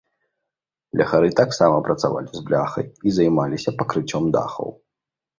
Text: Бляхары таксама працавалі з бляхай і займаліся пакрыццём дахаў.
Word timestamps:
Бляхары 0.93 1.29
таксама 1.39 1.75
працавалі 1.87 2.29
з 2.37 2.41
бляхай 2.47 2.85
і 3.11 3.13
займаліся 3.17 3.73
пакрыццём 3.83 4.23
дахаў. 4.37 4.73